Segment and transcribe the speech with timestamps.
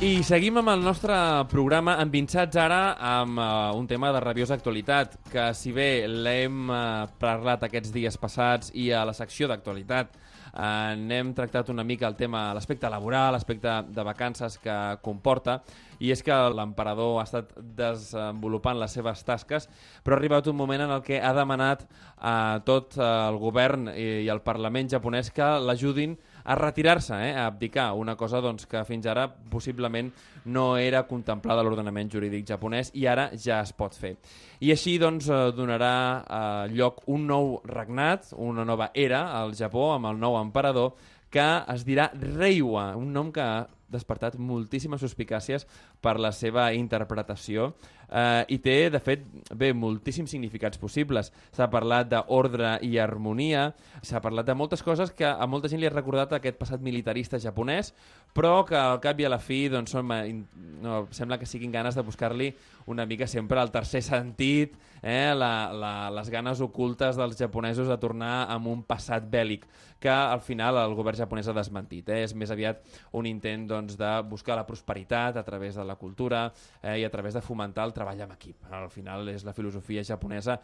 [0.00, 1.12] I seguim amb el nostre
[1.50, 7.04] programa envinxats ara amb uh, un tema de rabiosa actualitat, que si bé l'hem uh,
[7.20, 12.16] parlat aquests dies passats i a la secció d'actualitat uh, n'hem tractat una mica el
[12.16, 15.58] tema, l'aspecte laboral, l'aspecte de vacances que comporta,
[16.00, 19.68] i és que l'emperador ha estat desenvolupant les seves tasques,
[20.00, 21.84] però ha arribat un moment en el que ha demanat
[22.16, 27.46] a tot el govern i, i el Parlament japonès que l'ajudin a retirar-se, eh, a
[27.46, 30.10] abdicar, una cosa doncs, que fins ara possiblement
[30.44, 34.16] no era contemplada a l'ordenament jurídic japonès i ara ja es pot fer.
[34.60, 39.92] I així doncs, eh, donarà eh, lloc un nou regnat, una nova era al Japó
[39.94, 40.94] amb el nou emperador
[41.30, 43.46] que es dirà Reiwa, un nom que
[43.90, 45.66] despertat moltíssimes suspicàcies
[46.00, 47.72] per la seva interpretació
[48.10, 49.24] eh, i té, de fet,
[49.56, 51.32] bé, moltíssims significats possibles.
[51.56, 53.70] S'ha parlat d'ordre i harmonia,
[54.02, 57.40] s'ha parlat de moltes coses que a molta gent li ha recordat aquest passat militarista
[57.42, 57.94] japonès,
[58.34, 60.10] però que al cap i a la fi doncs, són,
[60.82, 62.52] no, sembla que siguin ganes de buscar-li
[62.90, 67.96] una mica sempre el tercer sentit, eh, la, la, les ganes ocultes dels japonesos de
[67.98, 69.66] tornar amb un passat bèl·lic
[70.00, 72.08] que al final el govern japonès ha desmentit.
[72.08, 72.22] Eh?
[72.24, 72.80] És més aviat
[73.16, 77.10] un intent doncs, de buscar la prosperitat a través de la cultura eh, i a
[77.10, 78.66] través de fomentar el treball en equip.
[78.70, 80.60] Al final és la filosofia japonesa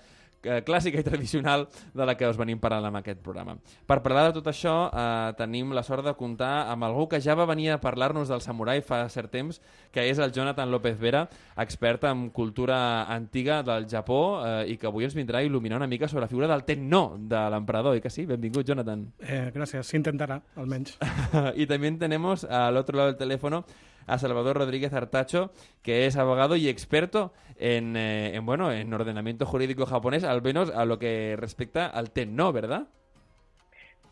[0.47, 3.56] eh, clàssica i tradicional de la que us venim parlant en aquest programa.
[3.86, 7.34] Per parlar de tot això, eh, tenim la sort de comptar amb algú que ja
[7.34, 9.61] va venir a parlar-nos del samurai fa cert temps,
[9.92, 14.86] que és el Jonathan López Vera, expert en cultura antiga del Japó eh, i que
[14.86, 18.05] avui ens vindrà a il·luminar una mica sobre la figura del Tenno de l'emperador, i
[18.05, 18.27] que sí?
[18.27, 19.06] Benvingut, Jonathan.
[19.20, 20.98] Eh, gracias, se intentará, almenys.
[21.56, 23.64] y también tenemos al otro lado del teléfono
[24.07, 25.51] a Salvador Rodríguez Artacho,
[25.83, 30.71] que es abogado y experto en, eh, en, bueno, en ordenamiento jurídico japonés, al menos
[30.71, 32.89] a lo que respecta al tenno, ¿verdad?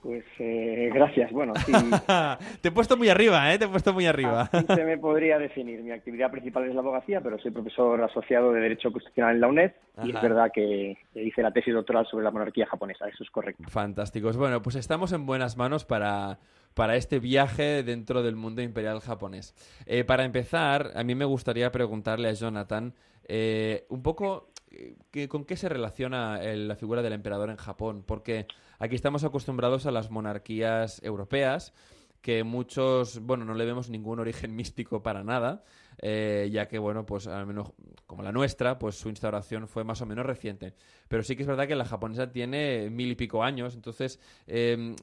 [0.05, 1.33] Pues eh, gracias.
[1.33, 1.73] Bueno, sí.
[2.61, 3.59] Te he puesto muy arriba, ¿eh?
[3.59, 4.51] Te he puesto muy arriba.
[4.53, 5.83] Así se me podría definir.
[5.83, 9.49] Mi actividad principal es la abogacía, pero soy profesor asociado de Derecho Constitucional en la
[9.49, 9.73] UNED
[10.05, 13.09] y es verdad que hice la tesis doctoral sobre la monarquía japonesa.
[13.09, 13.65] Eso es correcto.
[13.69, 14.37] Fantásticos.
[14.37, 16.39] Bueno, pues estamos en buenas manos para,
[16.75, 19.55] para este viaje dentro del mundo imperial japonés.
[19.87, 22.95] Eh, para empezar, a mí me gustaría preguntarle a Jonathan
[23.27, 27.57] eh, un poco eh, que- con qué se relaciona el- la figura del emperador en
[27.57, 28.47] Japón, porque
[28.81, 31.73] aquí estamos acostumbrados a las monarquías europeas
[32.21, 35.63] que muchos, bueno, no le vemos ningún origen místico para nada,
[35.99, 37.73] eh, ya que, bueno, pues al menos
[38.07, 40.75] como la nuestra, pues su instauración fue más o menos reciente.
[41.09, 44.95] Pero sí que es verdad que la japonesa tiene mil y pico años, entonces eh,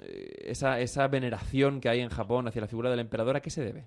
[0.46, 3.64] esa, esa veneración que hay en Japón hacia la figura del emperador, ¿a qué se
[3.64, 3.86] debe?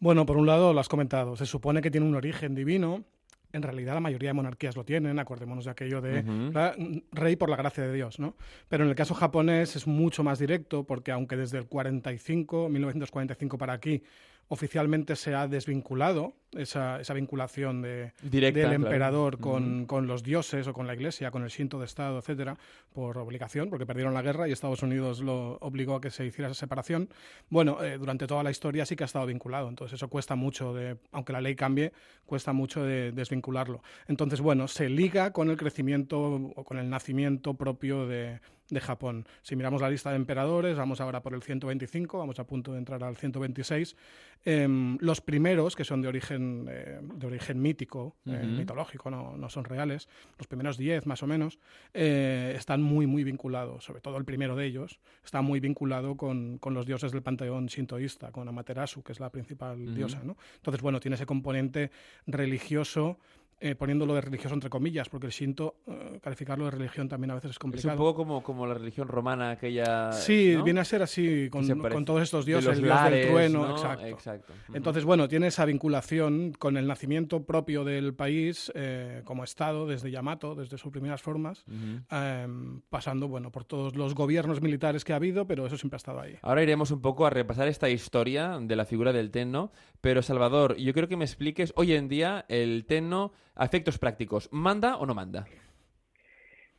[0.00, 3.04] Bueno, por un lado lo has comentado, se supone que tiene un origen divino.
[3.50, 6.74] En realidad la mayoría de monarquías lo tienen, acordémonos de aquello de ra-
[7.12, 8.36] rey por la gracia de Dios, ¿no?
[8.68, 13.56] Pero en el caso japonés es mucho más directo porque aunque desde el 45, 1945
[13.56, 14.02] para aquí,
[14.48, 18.84] oficialmente se ha desvinculado esa, esa vinculación de, Directa, del claro.
[18.84, 22.56] emperador con, con los dioses o con la iglesia, con el Shinto de Estado, etcétera,
[22.92, 26.50] por obligación, porque perdieron la guerra y Estados Unidos lo obligó a que se hiciera
[26.50, 27.08] esa separación.
[27.50, 30.74] Bueno, eh, durante toda la historia sí que ha estado vinculado, entonces eso cuesta mucho,
[30.74, 31.92] de, aunque la ley cambie,
[32.26, 33.82] cuesta mucho de desvincularlo.
[34.06, 39.26] Entonces, bueno, se liga con el crecimiento o con el nacimiento propio de, de Japón.
[39.42, 42.78] Si miramos la lista de emperadores, vamos ahora por el 125, vamos a punto de
[42.78, 43.96] entrar al 126.
[44.44, 46.37] Em, los primeros, que son de origen,
[46.68, 51.26] eh, de origen mítico, eh, mitológico, no, no son reales, los primeros 10 más o
[51.26, 51.58] menos,
[51.94, 56.58] eh, están muy, muy vinculados, sobre todo el primero de ellos, está muy vinculado con,
[56.58, 60.22] con los dioses del panteón shintoísta, con Amaterasu, que es la principal diosa.
[60.24, 60.36] ¿no?
[60.56, 61.90] Entonces, bueno, tiene ese componente
[62.26, 63.18] religioso.
[63.60, 67.34] Eh, poniéndolo de religioso entre comillas, porque el Shinto, eh, calificarlo de religión también a
[67.34, 67.94] veces es Es complicado.
[67.94, 70.12] un poco como, como la religión romana aquella...
[70.12, 70.64] Sí, ¿no?
[70.64, 74.04] viene a ser así, con, con todos estos dioses, el dios lares, del trueno, ¿no?
[74.06, 74.52] exacto.
[74.72, 80.10] Entonces, bueno, tiene esa vinculación con el nacimiento propio del país eh, como Estado, desde
[80.10, 81.64] Yamato, desde sus primeras formas,
[82.10, 85.98] em, pasando, bueno, por todos los gobiernos militares que ha habido, pero eso siempre ha
[85.98, 86.36] estado ahí.
[86.42, 90.76] Ahora iremos un poco a repasar esta historia de la figura del tenno, pero Salvador,
[90.76, 95.04] yo creo que me expliques hoy en día el tenno a efectos prácticos, ¿manda o
[95.04, 95.46] no manda?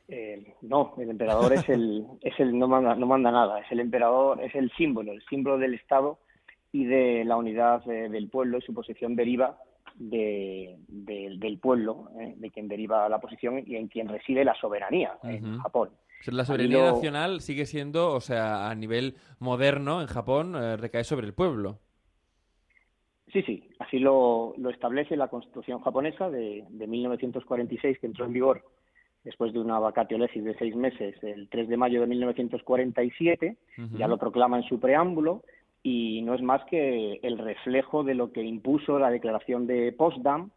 [0.08, 3.60] Eh, no, el emperador es el, es el no manda, no manda nada.
[3.60, 6.18] Es el emperador, es el símbolo, el símbolo del Estado
[6.72, 8.58] y de la unidad eh, del pueblo.
[8.58, 9.58] Y su posición deriva
[9.96, 14.56] de, de- del pueblo, eh, de quien deriva la posición y en quien reside la
[14.56, 15.60] soberanía en.
[15.60, 15.90] Japón.
[16.22, 20.54] O sea, la soberanía lo- nacional sigue siendo, o sea, a nivel moderno en Japón,
[20.80, 21.80] recae sobre el pueblo.
[23.32, 28.34] Sí, sí, así lo, lo establece la Constitución japonesa de, de 1946, que entró en
[28.34, 28.64] vigor
[29.24, 33.98] después de una vacatio legis de seis meses, el 3 de mayo de 1947, Ujú.
[33.98, 35.44] ya lo proclama en su preámbulo,
[35.84, 40.52] y no es más que el reflejo de lo que impuso la declaración de Potsdam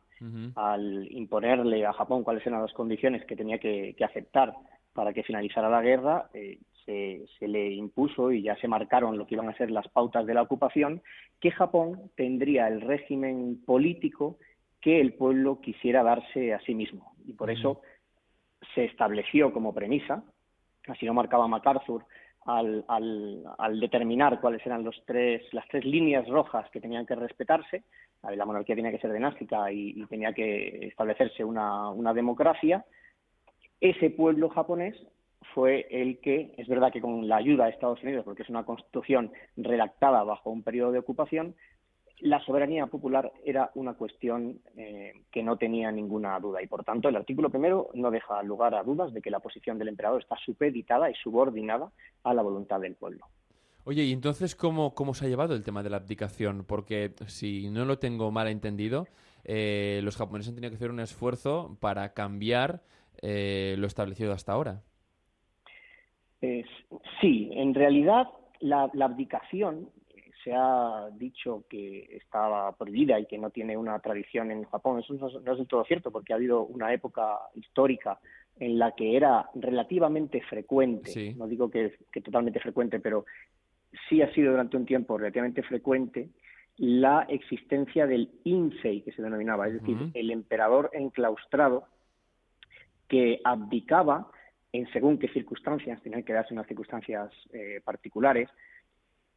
[0.54, 4.54] al imponerle a Japón cuáles eran las condiciones que tenía que, aceptar
[4.92, 6.28] para que finalizara la guerra.
[6.32, 9.88] Eh, se, se, le impuso y ya se marcaron lo que iban a ser las
[9.88, 11.02] pautas de la ocupación,
[11.40, 14.38] que Japón tendría el régimen político
[14.80, 17.14] que el pueblo quisiera darse a sí mismo.
[17.24, 17.80] Y por eso
[18.74, 20.24] se estableció como premisa,
[20.88, 22.04] así lo marcaba MacArthur,
[22.44, 27.84] al, al, determinar cuáles eran los tres, las tres líneas rojas que tenían que respetarse.
[28.22, 32.84] La monarquía tenía que ser dinástica y, tenía que establecerse una, una democracia.
[33.80, 34.96] Ese pueblo japonés
[35.54, 38.64] fue el que, es verdad que con la ayuda de Estados Unidos, porque es una
[38.64, 41.54] constitución redactada bajo un periodo de ocupación,
[42.20, 47.08] la soberanía popular era una cuestión eh, que no tenía ninguna duda y, por tanto,
[47.08, 50.36] el artículo primero no deja lugar a dudas de que la posición del emperador está
[50.44, 51.90] supeditada y subordinada
[52.22, 53.26] a la voluntad del pueblo.
[53.84, 56.64] Oye, ¿y entonces cómo, cómo se ha llevado el tema de la abdicación?
[56.64, 59.08] Porque, si no lo tengo mal entendido,
[59.42, 62.84] eh, los japoneses han tenido que hacer un esfuerzo para cambiar
[63.20, 64.82] eh, lo establecido hasta ahora.
[67.20, 68.28] Sí, en realidad
[68.60, 69.88] la abdicación
[70.42, 75.00] se ha dicho que estaba prohibida y que no tiene una tradición en Japón.
[75.00, 78.18] Eso no, es del todo cierto, porque ha habido una época histórica
[78.58, 83.24] en la que era relativamente frecuente, no digo que, totalmente frecuente, pero
[84.08, 86.30] sí ha sido durante un tiempo relativamente frecuente
[86.76, 91.84] la existencia del insei, que se denominaba, es decir, el emperador enclaustrado
[93.08, 94.30] que abdicaba
[94.72, 98.48] en según qué circunstancias, tenían que darse unas circunstancias eh, particulares,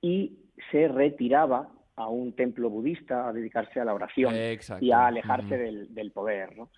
[0.01, 0.37] y
[0.71, 4.33] se retiraba a un templo budista a dedicarse a la oración
[4.81, 6.55] y a alejarse del, poder.
[6.55, 6.69] ¿no?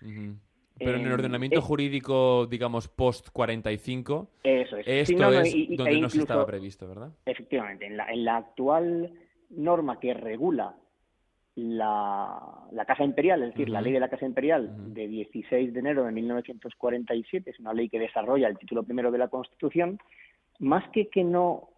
[0.78, 4.86] Pero en el ordenamiento jurídico, digamos, post-45, eso es.
[4.86, 7.10] esto es donde e no se estaba previsto, ¿verdad?
[7.26, 7.86] Efectivamente.
[7.86, 9.12] En la, en la actual
[9.50, 10.76] norma que regula
[11.58, 12.40] la,
[12.70, 16.04] la Casa Imperial, es decir, la ley de la Casa Imperial de 16 de enero
[16.04, 19.98] de 1947, es una ley que desarrolla el título primero de la Constitución,
[20.60, 21.70] más que que no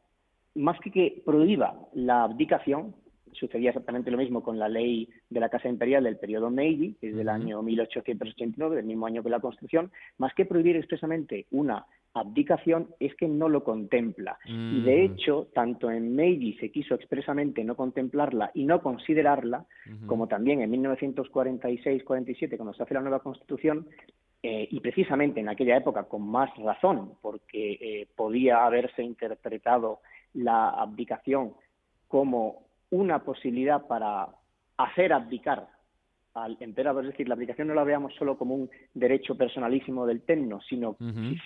[0.55, 2.95] más que que prohíba la abdicación,
[3.33, 7.09] sucedía exactamente lo mismo con la ley de la Casa Imperial del periodo Meiji, que
[7.09, 11.87] es del año 1889, del mismo año que la Constitución, más que prohibir expresamente una
[12.15, 14.39] abdicación es que no lo contempla.
[14.45, 19.67] Y de hecho, tanto en Meiji se quiso expresamente no contemplarla y no considerarla,
[20.07, 23.87] como también en 1946-47, cuando se hace la nueva Constitución,
[24.43, 30.01] eh, y precisamente en aquella época con más razón, porque eh, podía haberse interpretado
[30.33, 31.53] la abdicación
[32.09, 34.29] como una posibilidad para
[34.79, 35.69] hacer abdicar
[36.35, 40.23] al emperador, es decir, la abdicación no la veamos solo como un derecho personalísimo del
[40.23, 40.97] tenno, sino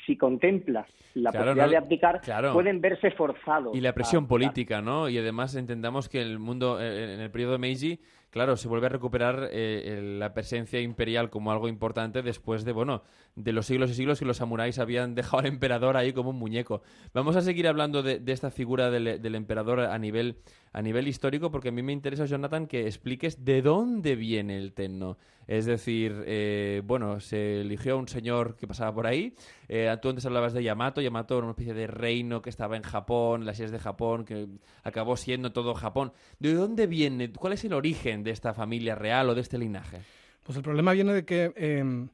[0.05, 2.21] si, contemplas la posibilidad de abdicar,
[2.53, 3.75] pueden verse forzados.
[3.75, 5.09] Y la presión política, ¿no?
[5.09, 8.01] Y además entendamos que el mundo, eh, eh, en el periodo de Meiji,
[8.35, 13.03] claro, se vuelve a recuperar eh, la presencia imperial como algo importante después de, bueno,
[13.37, 16.39] de los siglos y siglos que los samuráis habían dejado al emperador ahí como un
[16.39, 16.83] muñeco.
[17.15, 20.37] Vamos a seguir hablando de, esta figura del, emperador a nivel,
[20.75, 24.73] a nivel histórico porque a mí me interesa, Jonathan, que expliques de dónde viene el
[24.73, 25.17] tenno.
[25.47, 29.37] Es decir, eh, bueno, se eligió a un señor que pasaba por ahí.
[29.69, 31.01] Eh, tú antes hablabas de Yamato.
[31.01, 34.49] Yamato era una especie de reino que estaba en Japón, las islas de Japón, que
[34.83, 36.13] acabó siendo todo Japón.
[36.41, 37.33] ¿De dónde viene?
[37.33, 39.99] ¿Cuál es el origen de esta familia real o de este linaje?
[40.43, 42.09] Pues el problema viene de que em,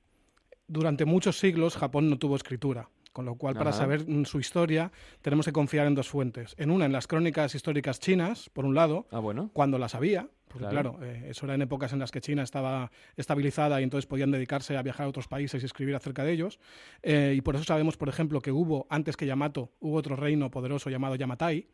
[0.68, 2.90] durante muchos siglos Japón no tuvo escritura.
[3.12, 6.54] Con lo cual, para saber su historia, tenemos que confiar en dos fuentes.
[6.58, 9.50] En una, en las crónicas históricas chinas, por un lado, ah, bueno.
[9.52, 12.90] cuando las había, porque claro, eh, eso era en épocas en las que China estaba
[13.16, 16.58] estabilizada y entonces podían dedicarse a viajar a otros países y escribir acerca de ellos.
[17.02, 20.50] Eh, y por eso sabemos, por ejemplo, que hubo, antes que Yamato, hubo otro reino
[20.50, 21.68] poderoso llamado Yamatai,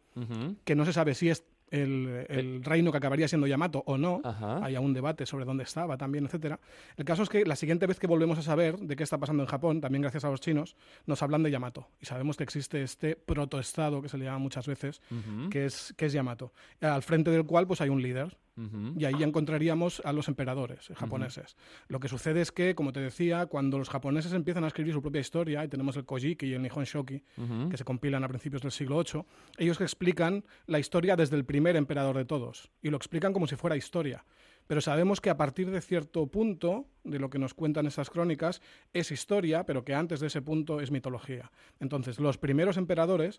[0.64, 4.20] que no se sabe si es el, reino que acabaría siendo Yamato o no.
[4.62, 6.60] Hay un debate sobre dónde estaba también, etcétera.
[6.96, 9.42] El caso es que la siguiente vez que volvemos a saber de qué está pasando
[9.42, 11.88] en Japón, también gracias a los chinos, nos hablan de Yamato.
[12.00, 15.00] Y sabemos que existe este protoestado, que se le llama muchas veces,
[15.50, 16.52] que, es, que es Yamato.
[16.80, 18.36] Al frente del cual pues hay un líder,
[18.96, 21.56] y ahí ya encontraríamos a los emperadores japoneses.
[21.88, 25.02] Lo que sucede es que, como te decía, cuando los japoneses empiezan a escribir su
[25.02, 27.22] propia historia, y tenemos el Kojiki y el Nihon Shoki,
[27.70, 29.24] que se compilan a principios del siglo VIII,
[29.58, 33.56] ellos explican la historia desde el primer emperador de todos, y lo explican como si
[33.56, 34.24] fuera historia.
[34.66, 38.62] Pero sabemos que a partir de cierto punto, de lo que nos cuentan esas crónicas,
[38.92, 41.52] es historia, pero que antes de ese punto es mitología.
[41.78, 43.38] Entonces, los primeros emperadores,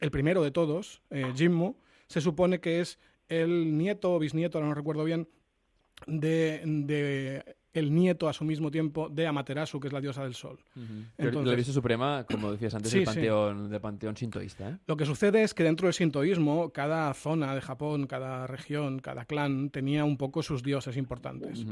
[0.00, 1.74] el primero de todos, eh, Jimmu,
[2.06, 2.98] se supone que es
[3.30, 5.26] el nieto o bisnieto, ahora no recuerdo bien,
[6.06, 10.58] de, el nieto a su mismo tiempo de Amaterasu, que es la diosa del sol.
[11.16, 14.70] Entonces, la diosa suprema, como decías antes, del, panteón, panteón sintoísta.
[14.70, 14.76] ¿eh?
[14.86, 19.24] Lo que sucede es que dentro del sintoísmo, cada zona de Japón, cada región, cada
[19.24, 21.64] clan tenía un poco sus dioses importantes.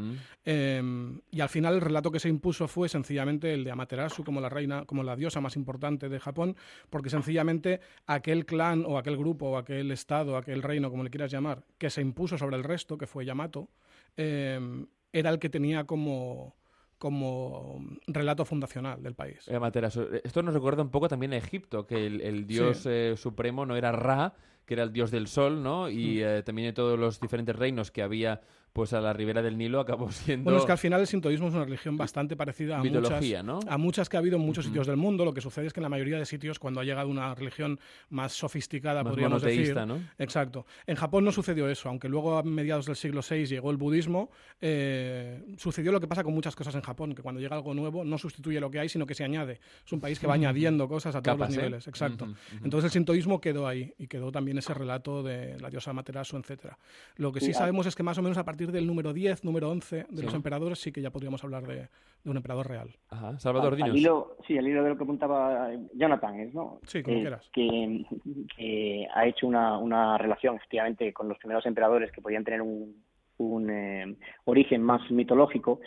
[0.44, 4.40] Em, y al final el relato que se impuso fue sencillamente el de Amaterasu como
[4.40, 6.56] la reina, como la diosa más importante de Japón,
[6.90, 11.30] porque sencillamente aquel clan o aquel grupo o aquel estado, aquel reino, como le quieras
[11.30, 13.68] llamar, que se impuso sobre el resto, que fue Yamato,
[14.16, 16.56] em, era el que tenía como,
[16.98, 19.48] como relato fundacional del país.
[19.48, 23.76] Eh, esto nos recuerda un poco también a Egipto, que el, dios eh, supremo no
[23.76, 24.34] era Ra,
[24.68, 25.88] que era el dios del sol, ¿no?
[25.88, 29.58] Y eh, también de todos los diferentes reinos que había pues a la ribera del
[29.58, 30.44] Nilo acabó siendo...
[30.44, 33.66] Bueno, es que al final el sintoísmo es una religión bastante parecida a, Mitología, muchas,
[33.66, 33.72] ¿no?
[33.72, 35.24] a muchas que ha habido en muchos sitios del mundo.
[35.24, 37.80] Lo que sucede es que en la mayoría de sitios, cuando ha llegado una religión
[38.10, 39.74] más sofisticada, podríamos decir...
[39.86, 40.00] ¿no?
[40.18, 40.66] Exacto.
[40.86, 44.30] En Japón no sucedió eso, aunque luego a mediados del siglo VI llegó el budismo,
[44.60, 48.04] eh, sucedió lo que pasa con muchas cosas en Japón, que cuando llega algo nuevo
[48.04, 49.60] no sustituye lo que hay, sino que se añade.
[49.84, 51.56] Es un país que va añadiendo cosas a todos los ¿eh?
[51.56, 51.88] niveles.
[51.88, 52.28] Exacto.
[52.62, 56.76] Entonces el sintoísmo quedó ahí y quedó también ese relato de la diosa Materasu, etcétera.
[57.16, 59.70] Lo que sí sabemos es que más o menos a partir del número 10 número
[59.70, 61.88] 11 de los emperadores, sí que ya podríamos hablar de,
[62.24, 62.90] un emperador real.
[63.10, 63.38] Ajá.
[63.38, 66.80] Salvador, al, hilo, Sí, al hilo de lo que apuntaba Jonathan, ¿no?
[66.84, 67.48] Sí, como quieras.
[67.52, 73.02] Que, ha hecho una, una relación, efectivamente, con los primeros emperadores que podían tener un,
[73.38, 75.80] un eh, origen más mitológico.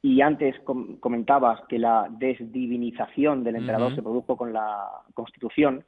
[0.00, 0.54] Y antes
[1.00, 5.84] comentabas que la desdivinización del emperador se produjo con la Constitución.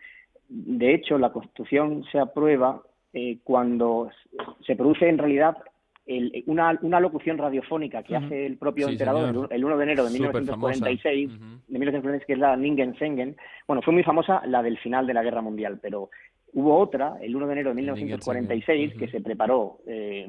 [0.52, 4.10] De hecho, la Constitución se aprueba eh, cuando
[4.66, 5.56] se produce en realidad
[6.46, 11.30] una, una, locución radiofónica que hace el propio emperador el, 1 de enero de 1946,
[11.68, 13.36] de 1946, que es la Ningen Sengen,
[13.68, 16.10] bueno, fue muy famosa la del final de la Guerra Mundial, pero
[16.52, 20.26] hubo otra, el 1 de enero de 1946, que se preparó eh,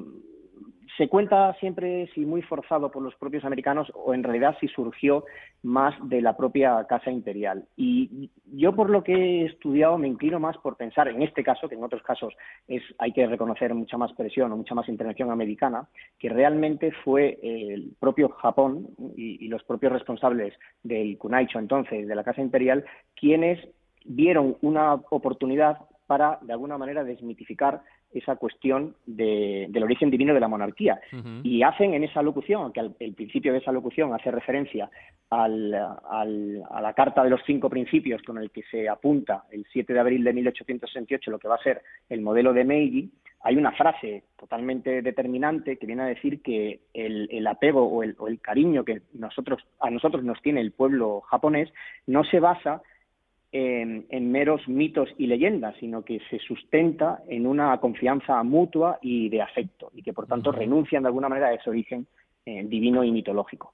[1.01, 5.25] se cuenta siempre si muy forzado por los propios americanos o en realidad si surgió
[5.63, 7.65] más de la propia Casa Imperial.
[7.75, 11.67] Y yo por lo que he estudiado me inclino más por pensar, en este caso,
[11.67, 12.35] que en otros casos
[12.99, 15.87] hay que reconocer mucha más presión o mucha más intervención americana,
[16.19, 20.53] que realmente fue el propio Japón y, y los propios responsables
[20.83, 22.85] del Kunaicho entonces, de la Casa Imperial,
[23.19, 23.57] quienes
[24.05, 27.81] vieron una oportunidad para, de alguna manera, desmitificar
[28.13, 30.99] esa cuestión del origen divino de la monarquía.
[31.43, 34.89] Y hacen en esa locución, que al, el principio de esa locución hace referencia
[35.29, 39.93] al, a la Carta de los Cinco Principios con el que se apunta el 7
[39.93, 43.11] de abril de 1868 lo que va a ser el modelo de Meiji,
[43.43, 48.15] hay una frase totalmente determinante que viene a decir que el, el apego o el,
[48.19, 51.73] o el cariño que nosotros, a nosotros nos tiene el pueblo japonés
[52.05, 52.81] no se basa
[53.51, 59.41] en, meros mitos y leyendas, sino que se sustenta en una confianza mutua y de
[59.41, 62.07] afecto, y que por tanto renuncian de alguna manera a ese origen
[62.45, 63.73] eh, divino y mitológico.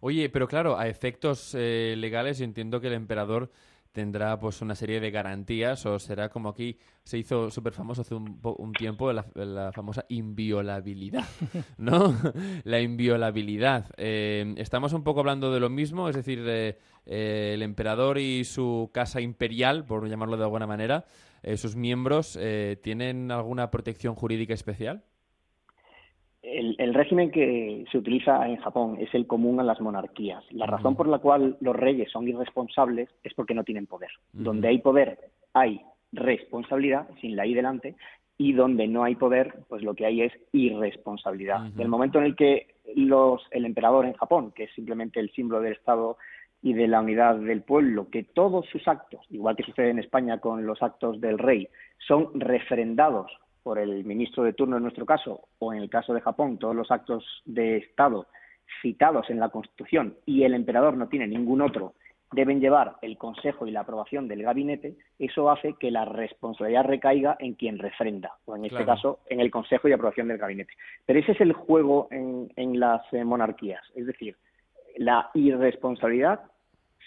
[0.00, 3.50] Oye, pero claro, a efectos eh, legales yo entiendo que el emperador
[3.92, 8.14] tendrá pues una serie de garantías o será como aquí se hizo súper famoso hace
[8.14, 11.26] un, tiempo la, famosa inviolabilidad,
[11.78, 12.14] ¿no?
[12.64, 13.90] la inviolabilidad.
[13.96, 16.76] Eh, estamos un poco hablando de lo mismo, es decir, eh,
[17.06, 21.06] el emperador y su casa imperial, por llamarlo de alguna manera,
[21.42, 22.38] eh, sus miembros,
[22.82, 25.04] ¿tienen alguna protección jurídica especial?
[26.42, 30.44] El, régimen que se utiliza en Japón es el común a las monarquías.
[30.52, 34.10] La razón por la cual los reyes son irresponsables es porque no tienen poder.
[34.32, 35.18] Donde hay poder
[35.54, 35.80] hay
[36.12, 37.96] responsabilidad, sin la I delante,
[38.36, 41.60] y donde no hay poder, pues lo que hay es irresponsabilidad.
[41.72, 45.60] Del momento en el que los, el emperador en Japón, que es simplemente el símbolo
[45.60, 46.16] del Estado
[46.62, 50.38] y de la unidad del pueblo, que todos sus actos, igual que sucede en España
[50.38, 51.68] con los actos del rey,
[52.06, 53.30] son refrendados
[53.68, 56.74] por el ministro de turno en nuestro caso, o en el caso de Japón, todos
[56.74, 58.26] los actos de Estado
[58.80, 61.92] citados en la Constitución y el emperador no tiene ningún otro,
[62.32, 67.36] deben llevar el consejo y la aprobación del gabinete, eso hace que la responsabilidad recaiga
[67.40, 70.72] en quien refrenda, o en este caso en el consejo y aprobación del gabinete.
[71.04, 74.34] Pero ese es el juego en, en las eh, monarquías, es decir,
[74.96, 76.40] la irresponsabilidad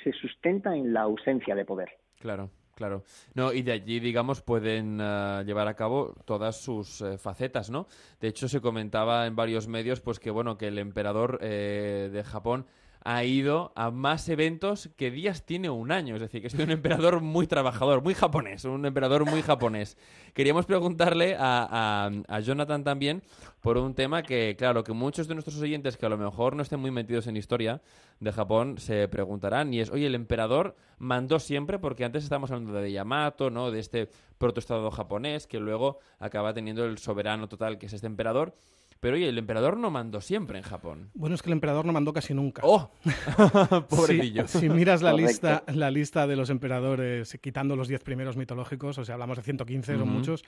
[0.03, 1.89] se sustenta en la ausencia de poder.
[2.19, 2.51] Claro.
[2.75, 3.03] Claro.
[3.33, 7.87] No, y de allí, digamos, pueden eh, llevar a cabo todas sus eh, facetas, ¿no?
[8.19, 12.23] De hecho, se comentaba en varios medios, pues que bueno, que el emperador eh, de
[12.23, 12.65] Japón
[13.03, 16.15] ha ido a más eventos que días tiene un año.
[16.15, 19.97] Es decir, que es un emperador muy trabajador, muy japonés, un emperador muy japonés.
[20.33, 23.23] Queríamos preguntarle a, a, Jonathan también
[23.59, 26.63] por un tema que, claro, que muchos de nuestros oyentes que a lo mejor no
[26.63, 27.81] estén muy metidos en historia
[28.19, 32.73] de Japón se preguntarán, y es, oye, el emperador mandó siempre, porque antes estábamos hablando
[32.73, 33.71] de Yamato, ¿no?
[33.71, 38.53] De este protoestado japonés, que luego acaba teniendo el soberano total, que es este emperador.
[39.01, 41.09] Pero oye, el emperador no mandó siempre en Japón.
[41.15, 42.61] Bueno, es que el emperador no mandó casi nunca.
[42.63, 42.91] ¡Oh!
[43.89, 44.47] Pobrecillo.
[44.47, 48.99] Si, si miras la lista, la lista de los emperadores, quitando los 10 primeros mitológicos,
[48.99, 50.43] o sea, hablamos de 115, son Ujú, muchos,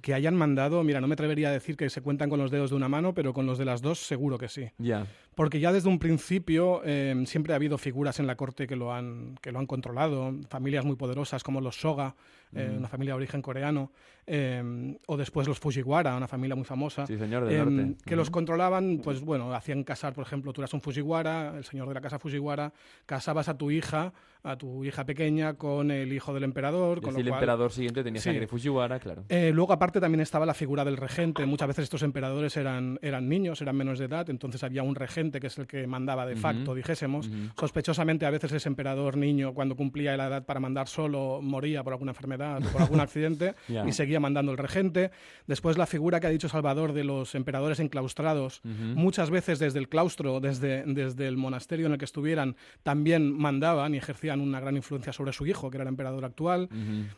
[0.00, 2.70] que hayan mandado, mira, no me atrevería a decir que se cuentan con los dedos
[2.70, 4.70] de una mano, pero con los de las dos seguro que sí.
[4.78, 5.06] Ya.
[5.38, 8.92] Porque ya desde un principio eh, siempre ha habido figuras en la corte que lo
[8.92, 12.16] han, que lo han controlado, familias muy poderosas como los Soga,
[12.52, 13.92] eh, una familia de origen coreano,
[14.26, 18.02] eh, o después los Fujiwara, una familia muy famosa, Sí, señor del em, norte.
[18.04, 18.18] que Ujú.
[18.18, 21.94] los controlaban, pues bueno, hacían casar, por ejemplo, tú eras un Fujiwara, el señor de
[21.94, 22.72] la casa Fujiwara,
[23.06, 24.12] casabas a tu hija,
[24.50, 27.38] a tu hija pequeña con el hijo del emperador, Y con lo el cual...
[27.38, 28.30] emperador siguiente tenía Sí.
[28.30, 29.24] sangre Fujiwara, claro.
[29.28, 31.44] Eh, luego, aparte, también estaba la figura del regente.
[31.46, 35.40] Muchas veces estos emperadores eran, eran niños, eran menores de edad, entonces había un regente
[35.40, 37.30] que es el que mandaba de facto, dijésemos.
[37.58, 41.92] Sospechosamente, a veces ese emperador niño, cuando cumplía la edad para mandar solo, moría por
[41.92, 43.54] alguna enfermedad o por algún accidente
[43.86, 45.10] y seguía mandando el regente.
[45.46, 49.88] Después, la figura que ha dicho Salvador de los emperadores enclaustrados, muchas veces desde el
[49.88, 54.76] claustro, desde, desde el monasterio en el que estuvieran, también mandaban y ejercían una gran
[54.76, 56.68] influencia sobre su hijo, que era el emperador actual.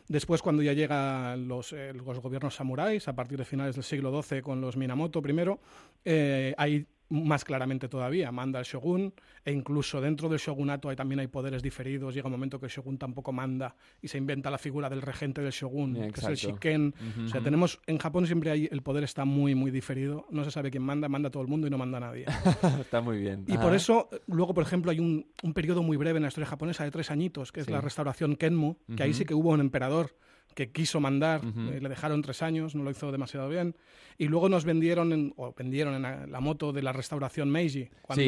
[0.07, 4.21] Después, cuando ya llegan los, eh, los gobiernos samuráis, a partir de finales del siglo
[4.21, 5.59] XII con los Minamoto primero,
[6.05, 9.13] eh, hay más claramente todavía, manda el shogun,
[9.45, 12.71] e incluso dentro del shogunato hay, también hay poderes diferidos, llega un momento que el
[12.71, 16.35] shogun tampoco manda y se inventa la figura del regente del shogun, que es el
[16.35, 16.93] shiken.
[17.25, 20.51] O sea, tenemos, en Japón siempre hay, el poder está muy, muy diferido, no se
[20.51, 22.25] sabe quién manda, manda todo el mundo y no manda nadie.
[22.81, 23.43] Está muy bien.
[23.47, 23.61] Y Ajá.
[23.61, 26.83] por eso, luego, por ejemplo, hay un, un periodo muy breve en la historia japonesa
[26.83, 27.71] de tres añitos, que es Sí.
[27.71, 30.15] la restauración Kenmu, que ahí sí que hubo un emperador
[30.53, 33.75] que quiso mandar, eh, le dejaron tres años, no lo hizo demasiado bien,
[34.17, 37.89] y luego nos vendieron, en- o vendieron en la, la moto de la restauración Meiji,
[38.01, 38.23] cuando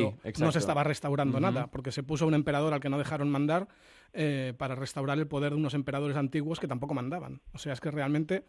[0.46, 3.68] no se estaba restaurando nada, porque se puso un emperador al que no dejaron mandar
[4.14, 7.42] eh, para restaurar el poder de unos emperadores antiguos que tampoco mandaban.
[7.54, 8.44] O sea, es que realmente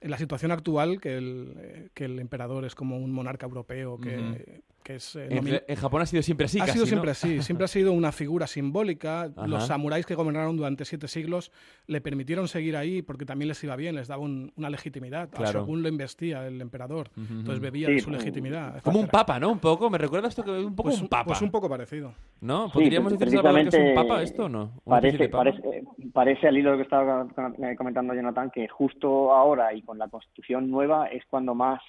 [0.00, 3.98] en la situación actual, que el, eh, que el emperador es como un monarca europeo
[4.00, 5.14] que, que es...
[5.16, 5.28] eh,
[5.68, 6.88] En, Japón ha sido siempre así, ha casi, sido ¿no?
[6.88, 9.24] siempre así, siempre ha sido una figura simbólica.
[9.24, 9.46] Ajá.
[9.46, 11.52] Los samuráis que gobernaron durante siete siglos
[11.86, 15.22] le permitieron seguir ahí porque también les iba bien, les daba un- una legitimidad.
[15.22, 15.60] Al Claro.
[15.60, 18.80] shogun lo investía el emperador, entonces bebía Sí, de su legitimidad.
[18.82, 19.50] Como un papa, ¿no?
[19.50, 19.90] Un poco.
[19.90, 21.24] ¿Me recuerda esto que un poco Pues un papa?
[21.26, 22.14] Pues un poco parecido.
[22.40, 22.68] ¿No?
[22.68, 24.80] Sí, ¿Podríamos pues, decir, que es un papa esto o no?
[24.86, 25.44] ¿Una especie Parece, papa?
[25.44, 27.26] parece, parece al hilo de lo que estaba
[27.70, 31.80] eh, comentando Jonathan que justo ahora y con la constitución nueva es cuando más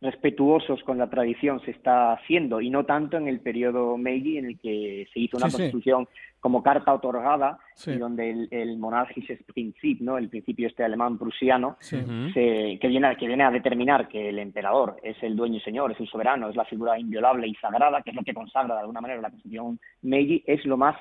[0.00, 4.46] respetuosos con la tradición se está haciendo y no tanto en el periodo Meiji en
[4.46, 5.56] el que se hizo una Sí, sí.
[5.58, 6.06] constitución
[6.38, 7.90] como carta otorgada Sí.
[7.90, 10.16] y donde el, el monarchisches Prinzip, ¿no?
[10.16, 14.38] el principio este alemán prusiano, se- que, viene, a- que viene a determinar que el
[14.38, 18.00] emperador es el dueño y señor, es el soberano, es la figura inviolable y sagrada,
[18.02, 20.94] que es lo que consagra de alguna manera la constitución Meiji, es lo más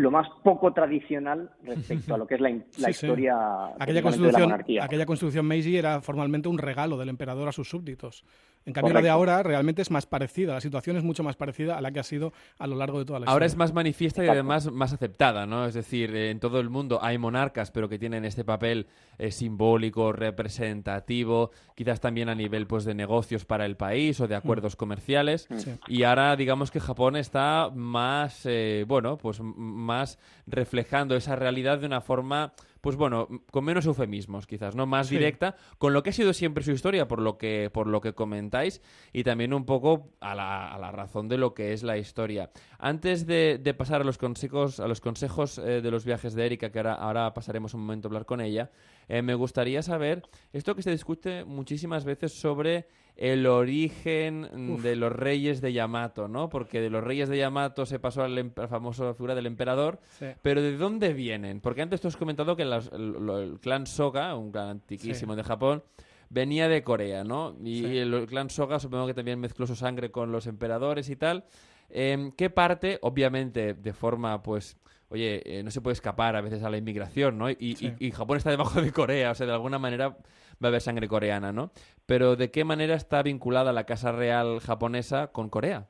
[0.00, 3.06] lo más poco tradicional respecto a lo que es la, in- la Sí, sí.
[3.06, 4.84] historia Aquella precisamente de la constitución, monarquía.
[4.84, 8.24] aquella constitución Meiji era formalmente un regalo del emperador a sus súbditos.
[8.66, 11.78] En cambio, la de ahora realmente es más parecida, la situación es mucho más parecida
[11.78, 13.64] a la que ha sido a lo largo de toda la Ahora es historia.
[13.64, 15.64] más manifiesta y además más aceptada, ¿no?
[15.64, 18.86] Es decir, en todo el mundo hay monarcas, pero que tienen este papel
[19.18, 24.34] eh, simbólico, representativo, quizás también a nivel pues de negocios para el país o de
[24.34, 25.48] acuerdos comerciales.
[25.56, 25.72] Sí.
[25.88, 29.40] Y ahora digamos que Japón está más, eh, bueno, pues
[29.90, 34.86] más reflejando esa realidad de una forma, pues bueno, con menos eufemismos quizás, ¿no?
[34.86, 35.16] Más Sí.
[35.16, 38.12] directa, con lo que ha sido siempre su historia, por lo que, por lo que
[38.14, 38.80] comentáis,
[39.12, 42.50] y también un poco a la, a la razón de lo que es la historia.
[42.78, 46.46] Antes de, de pasar a los consejos, a los consejos eh, de los viajes de
[46.46, 48.70] Erika, que ahora, ahora pasaremos un momento a hablar con ella,
[49.12, 54.44] eh, me gustaría saber esto que se discute muchísimas veces sobre el origen
[54.74, 54.82] Uf.
[54.82, 56.48] de los reyes de Yamato, ¿no?
[56.48, 60.26] Porque de los reyes de Yamato se pasó a la famosa figura del emperador, Sí.
[60.42, 61.60] pero ¿de dónde vienen?
[61.60, 65.82] Porque antes tú has comentado que el, clan Soga, un clan antiquísimo de Japón,
[66.30, 67.56] venía de Corea, ¿no?
[67.64, 67.98] Y Sí.
[67.98, 71.44] el clan Soga supongo que también mezcló su sangre con los emperadores y tal.
[71.90, 74.76] Em, ¿Qué parte, obviamente, de forma, pues,
[75.10, 77.50] oye, eh, no se puede escapar a veces a la inmigración, ¿no?
[77.50, 77.92] Y, y- Sí.
[77.98, 80.16] y Japón está debajo de Corea, o sea, de alguna manera va
[80.62, 81.70] a haber sangre coreana, ¿no?
[82.06, 85.88] Pero ¿de qué manera está vinculada la Casa Real japonesa con Corea?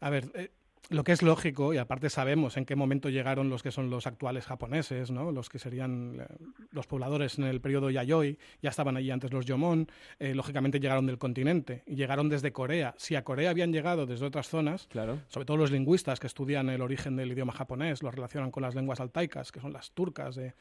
[0.00, 0.50] A ver, eh,
[0.90, 4.06] lo que es lógico, y aparte sabemos en qué momento llegaron los que son los
[4.06, 5.32] actuales japoneses, ¿no?
[5.32, 6.26] los que serían eh,
[6.70, 9.86] los pobladores en el periodo Yayoi, ya estaban allí antes los Yomon,
[10.18, 12.94] eh, lógicamente llegaron del continente y llegaron desde Corea.
[12.96, 15.18] Si a Corea habían llegado desde otras zonas, Claro.
[15.28, 18.74] sobre todo los lingüistas que estudian el origen del idioma japonés, lo relacionan con las
[18.74, 20.36] lenguas altaicas, que son las turcas.
[20.36, 20.54] de-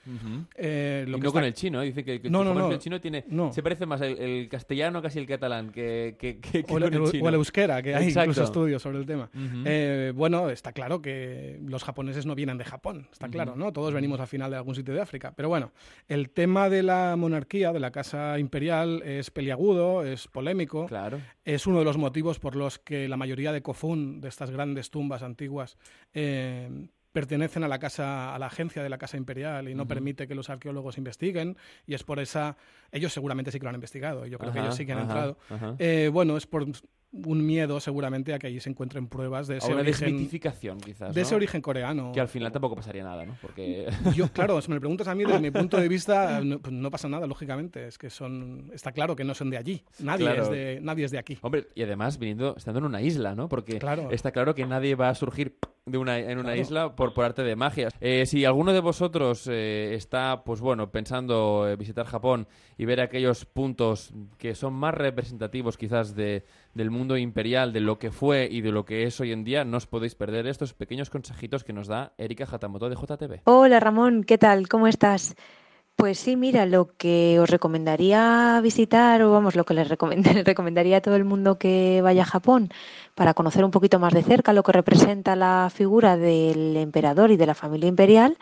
[0.56, 1.86] eh, lo y que no está- con el chino, ¿eh?
[1.86, 2.72] dice que, que No, no, no.
[2.72, 6.78] el chino tiene, se parece más el, el castellano casi el catalán que, que, o,
[6.78, 7.24] el, chino.
[7.26, 8.32] o el euskera, que hay Exacto.
[8.32, 9.30] incluso estudios sobre el tema.
[9.66, 13.72] Eh, bueno, está claro que los japoneses no vienen de Japón, está claro, ¿no?
[13.72, 15.34] Todos venimos al final de algún sitio de África.
[15.36, 15.72] Pero bueno,
[16.08, 20.88] el tema de la monarquía, de la casa imperial, es peliagudo, es polémico.
[20.88, 21.22] Claro.
[21.46, 24.90] Es uno de los motivos por los que la mayoría de Kofun, de estas grandes
[24.90, 25.78] tumbas antiguas,
[26.14, 30.28] eh, pertenecen a la casa, a la agencia de la Casa Imperial y no permite
[30.28, 32.58] que los arqueólogos investiguen y es por esa,
[32.92, 35.38] ellos seguramente sí que lo han investigado, yo creo que ellos sí que han entrado.
[35.80, 36.68] Eh, bueno, es por
[37.14, 41.16] un miedo seguramente a que allí se encuentren pruebas de ese una origen desmitificación quizás
[41.16, 41.26] de ¿no?
[41.26, 44.76] ese origen coreano que al final tampoco pasaría nada no porque yo claro si me
[44.76, 47.88] lo preguntas a mí desde mi punto de vista no, pues no pasa nada lógicamente
[47.88, 50.44] es que son está claro que no son de allí nadie Claro.
[50.44, 53.48] es de nadie es de aquí hombre y además viniendo estando en una isla no
[53.48, 54.10] porque Claro.
[54.12, 56.62] está claro que nadie va a surgir de una en una Claro.
[56.62, 60.92] isla por por arte de magia Eh, si alguno de vosotros eh, está pues bueno
[60.92, 66.44] pensando eh, visitar Japón y ver aquellos puntos que son más representativos quizás de
[66.74, 69.66] del mundo imperial de lo que fue y de lo que es hoy en día
[69.66, 73.80] no os podéis perder estos pequeños consejitos que nos da Erika Hatamoto de JTV Hola
[73.80, 74.68] Ramón, ¿qué tal?
[74.68, 75.36] ¿Cómo estás?
[75.96, 80.46] Pues sí, mira, lo que os recomendaría visitar, o vamos, lo que les recomend- les
[80.46, 82.70] recomendaría a todo el mundo que vaya a Japón
[83.16, 87.38] para conocer un poquito más de cerca lo que representa la figura del emperador y
[87.38, 88.38] de la familia imperial,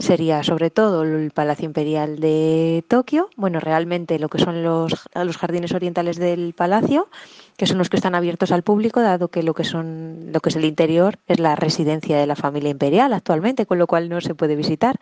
[0.00, 5.36] sería sobre todo el Palacio Imperial de Tokio, bueno, realmente lo que son los, los
[5.36, 7.08] jardines orientales del palacio,
[7.56, 10.48] que son los que están abiertos al público, dado que lo que son lo que
[10.48, 14.20] es el interior es la residencia de la familia imperial actualmente, con lo cual no
[14.20, 14.98] se puede visitar.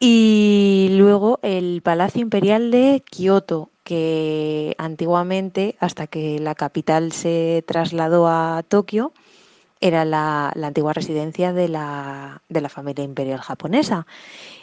[0.00, 8.28] Y luego el Palacio Imperial de Kioto, que antiguamente, hasta que la capital se trasladó
[8.28, 9.12] a Tokio,
[9.80, 14.06] era la, la antigua residencia de la, de la familia imperial japonesa.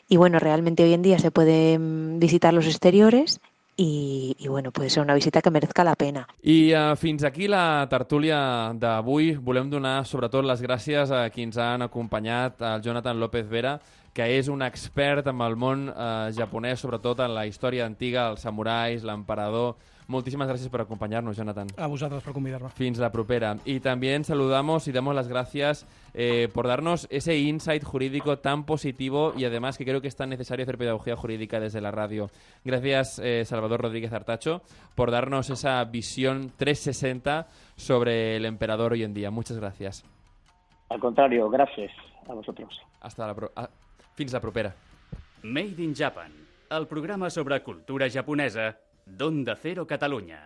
[0.07, 3.39] Y bueno, realmente hoy en día se pueden visitar los exteriores
[3.77, 6.27] y, y bueno, puede ser una visita que merezca la pena.
[6.43, 9.35] I uh, fins aquí la tertúlia d'avui.
[9.35, 13.79] Volem donar sobretot les gràcies a qui ens han acompanyat, al Jonathan López Vera,
[14.15, 18.45] que és un expert en el món eh, japonès, sobretot en la història antiga, els
[18.47, 19.75] samurais, l'emperador.
[20.07, 21.67] Moltíssimas gracias por acompañarnos, Jonathan.
[21.77, 23.57] a vosotros por convidarme Fins la propera.
[23.65, 29.33] Y también saludamos y damos las gracias eh, por darnos ese insight jurídico tan positivo
[29.35, 32.29] y además que creo que es tan necesario hacer pedagogía jurídica desde la radio.
[32.63, 34.61] Gracias, eh, Salvador Rodríguez Artacho,
[34.93, 39.31] por darnos esa visión 360 sobre el emperador hoy en día.
[39.31, 40.05] Muchas gracias.
[40.89, 41.91] Al contrario, gracias
[42.29, 42.79] a vosotros.
[43.01, 43.51] Hasta la pro
[44.13, 44.75] fins la propera.
[45.41, 46.31] Made in Japan,
[46.69, 50.41] el programa sobre cultura japonesa d'Onda Cero Catalunya.